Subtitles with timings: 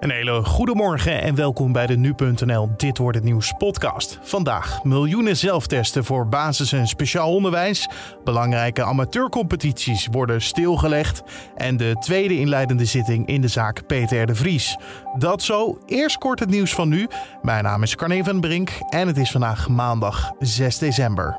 [0.00, 4.18] Een hele goede morgen en welkom bij de Nu.nl Dit wordt het nieuws podcast.
[4.22, 7.88] Vandaag miljoenen zelftesten voor basis- en speciaal onderwijs.
[8.24, 11.22] Belangrijke amateurcompetities worden stilgelegd.
[11.56, 14.76] En de tweede inleidende zitting in de zaak Peter de Vries.
[15.16, 17.08] Dat zo, eerst kort het nieuws van nu.
[17.42, 21.36] Mijn naam is Carne van Brink en het is vandaag maandag 6 december.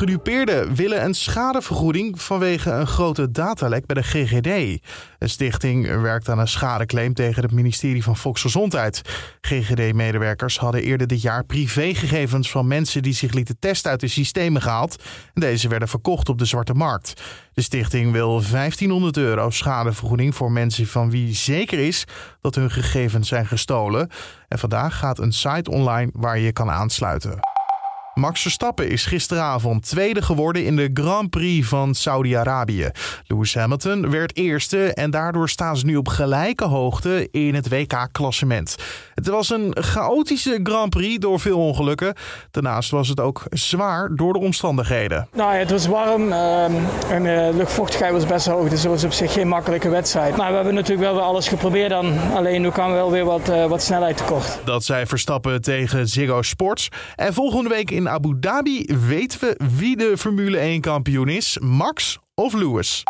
[0.00, 4.82] Gedupeerden willen een schadevergoeding vanwege een grote datalek bij de GGD.
[5.18, 9.02] De stichting werkt aan een schadeclaim tegen het ministerie van Volksgezondheid.
[9.40, 14.62] GGD-medewerkers hadden eerder dit jaar privégegevens van mensen die zich lieten testen uit de systemen
[14.62, 15.02] gehaald.
[15.34, 17.22] Deze werden verkocht op de zwarte markt.
[17.52, 22.04] De stichting wil 1500 euro schadevergoeding voor mensen van wie zeker is
[22.40, 24.10] dat hun gegevens zijn gestolen.
[24.48, 27.49] En vandaag gaat een site online waar je je kan aansluiten.
[28.20, 32.90] Max Verstappen is gisteravond tweede geworden in de Grand Prix van Saudi-Arabië.
[33.26, 38.76] Lewis Hamilton werd eerste en daardoor staan ze nu op gelijke hoogte in het WK-klassement.
[39.14, 42.14] Het was een chaotische Grand Prix door veel ongelukken.
[42.50, 45.28] Daarnaast was het ook zwaar door de omstandigheden.
[45.32, 46.72] Nou ja, het was warm ehm,
[47.10, 50.36] en de eh, luchtvochtigheid was best hoog, dus het was op zich geen makkelijke wedstrijd.
[50.36, 52.18] Maar we hebben natuurlijk wel weer alles geprobeerd dan.
[52.34, 54.58] Alleen nu kwam wel weer wat, uh, wat snelheid tekort.
[54.64, 56.88] Dat zei Verstappen tegen Ziggo Sports.
[57.16, 62.18] En volgende week in Abu Dhabi weten we wie de Formule 1 kampioen is: Max
[62.34, 63.02] of Lewis.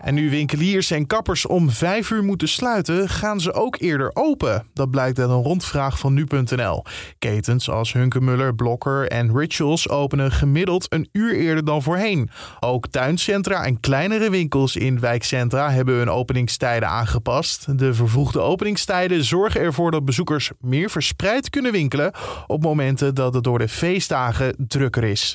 [0.00, 4.66] En nu winkeliers en kappers om 5 uur moeten sluiten, gaan ze ook eerder open.
[4.74, 6.84] Dat blijkt uit een rondvraag van nu.nl.
[7.18, 12.30] Ketens als Hunkemuller, Blokker en Rituals openen gemiddeld een uur eerder dan voorheen.
[12.60, 17.78] Ook tuincentra en kleinere winkels in wijkcentra hebben hun openingstijden aangepast.
[17.78, 22.12] De vervroegde openingstijden zorgen ervoor dat bezoekers meer verspreid kunnen winkelen
[22.46, 25.34] op momenten dat het door de feestdagen drukker is.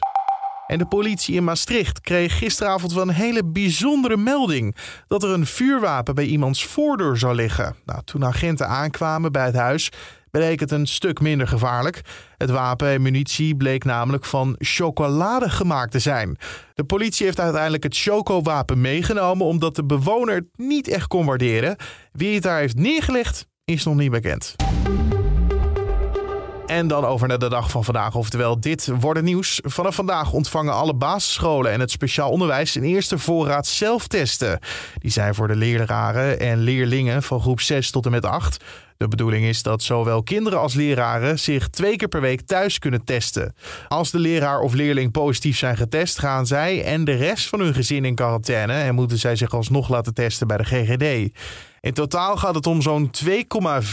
[0.74, 4.76] En de politie in Maastricht kreeg gisteravond wel een hele bijzondere melding:
[5.08, 7.76] dat er een vuurwapen bij iemands voordeur zou liggen.
[7.86, 9.92] Nou, toen agenten aankwamen bij het huis,
[10.32, 12.02] bleek het een stuk minder gevaarlijk.
[12.38, 16.38] Het wapen en munitie bleek namelijk van chocolade gemaakt te zijn.
[16.74, 21.76] De politie heeft uiteindelijk het chocowapen meegenomen omdat de bewoner het niet echt kon waarderen.
[22.12, 24.56] Wie het daar heeft neergelegd, is nog niet bekend.
[26.66, 28.16] En dan over naar de dag van vandaag.
[28.16, 29.60] Oftewel, dit wordt het nieuws.
[29.64, 34.60] Vanaf vandaag ontvangen alle basisscholen en het speciaal onderwijs een eerste voorraad zelftesten.
[34.98, 38.64] Die zijn voor de leraren en leerlingen van groep 6 tot en met 8.
[38.98, 43.04] De bedoeling is dat zowel kinderen als leraren zich twee keer per week thuis kunnen
[43.04, 43.56] testen.
[43.88, 47.74] Als de leraar of leerling positief zijn getest, gaan zij en de rest van hun
[47.74, 51.34] gezin in quarantaine en moeten zij zich alsnog laten testen bij de GGD.
[51.84, 53.30] In totaal gaat het om zo'n 2,4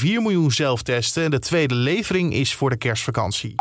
[0.02, 3.54] miljoen zelftesten en de tweede levering is voor de kerstvakantie.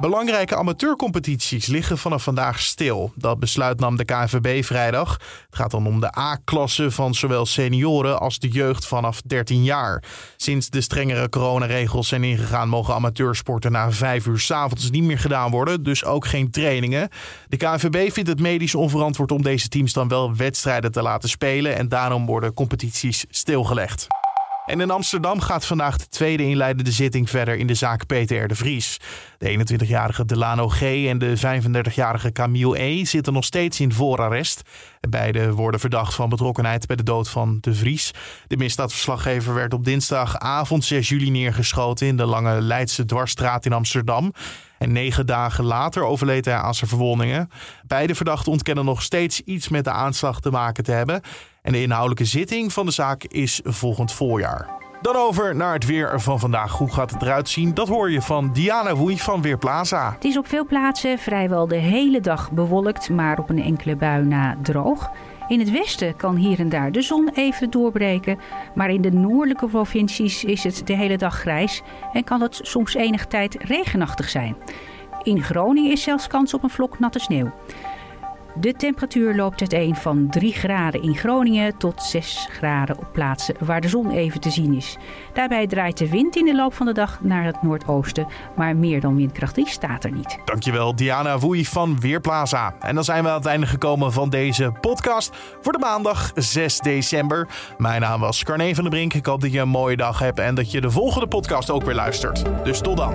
[0.00, 3.12] Belangrijke amateurcompetities liggen vanaf vandaag stil.
[3.14, 5.12] Dat besluit nam de KNVB vrijdag.
[5.12, 10.02] Het gaat dan om de A-klasse van zowel senioren als de jeugd vanaf 13 jaar.
[10.36, 15.18] Sinds de strengere coronaregels zijn ingegaan, mogen amateursporten na 5 uur s avonds niet meer
[15.18, 17.08] gedaan worden, dus ook geen trainingen.
[17.48, 21.76] De KNVB vindt het medisch onverantwoord om deze teams dan wel wedstrijden te laten spelen
[21.76, 24.06] en daarom worden competities stilgelegd.
[24.70, 28.54] En in Amsterdam gaat vandaag de tweede inleidende zitting verder in de zaak Peter de
[28.54, 29.00] Vries.
[29.38, 30.82] De 21-jarige Delano G.
[30.82, 33.04] en de 35-jarige Camille E.
[33.04, 34.62] zitten nog steeds in voorarrest.
[35.08, 38.10] Beiden worden verdacht van betrokkenheid bij de dood van de Vries.
[38.46, 44.32] De misdaadverslaggever werd op dinsdagavond 6 juli neergeschoten in de Lange Leidse Dwarsstraat in Amsterdam.
[44.78, 47.50] En negen dagen later overleed hij aan zijn verwondingen.
[47.86, 51.22] Beide verdachten ontkennen nog steeds iets met de aanslag te maken te hebben.
[51.62, 54.78] En de inhoudelijke zitting van de zaak is volgend voorjaar.
[55.00, 56.72] Dan over naar het weer van vandaag.
[56.72, 57.74] Hoe gaat het eruit zien?
[57.74, 60.12] Dat hoor je van Diana Woei van Weerplaza.
[60.12, 64.24] Het is op veel plaatsen vrijwel de hele dag bewolkt, maar op een enkele bui
[64.24, 65.10] na droog.
[65.48, 68.38] In het westen kan hier en daar de zon even doorbreken,
[68.74, 71.82] maar in de noordelijke provincies is het de hele dag grijs
[72.12, 74.56] en kan het soms enige tijd regenachtig zijn.
[75.22, 77.52] In Groningen is zelfs kans op een vlok natte sneeuw.
[78.60, 83.80] De temperatuur loopt uiteen van 3 graden in Groningen tot 6 graden op plaatsen waar
[83.80, 84.96] de zon even te zien is.
[85.32, 88.26] Daarbij draait de wind in de loop van de dag naar het noordoosten,
[88.56, 90.38] maar meer dan windkracht staat er niet.
[90.44, 92.74] Dankjewel Diana Woei van Weerplaza.
[92.80, 96.78] En dan zijn we aan het einde gekomen van deze podcast voor de maandag 6
[96.78, 97.48] december.
[97.78, 99.14] Mijn naam was Carne van der Brink.
[99.14, 101.84] Ik hoop dat je een mooie dag hebt en dat je de volgende podcast ook
[101.84, 102.44] weer luistert.
[102.64, 103.12] Dus tot dan.